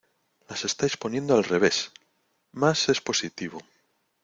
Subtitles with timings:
[0.49, 1.91] ¡Las estáis poniendo al revés!
[2.53, 3.61] Más es positivo.